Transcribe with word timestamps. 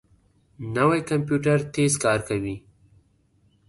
نوی 0.75 0.99
کمپیوټر 1.09 1.57
تېز 1.73 1.93
کار 2.03 2.19
کوي 2.29 2.55